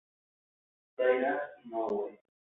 Taira 0.95 1.33
Inoue 1.61 2.13